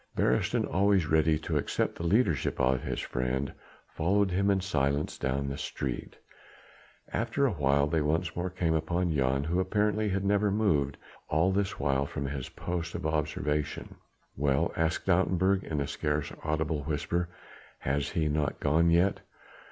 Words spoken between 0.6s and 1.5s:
always ready